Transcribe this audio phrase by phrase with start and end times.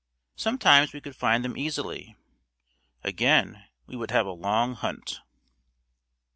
[0.35, 2.15] Sometimes we could find them easily.
[3.03, 5.19] Again we would have a long hunt.